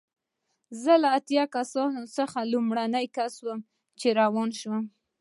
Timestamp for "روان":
4.19-4.49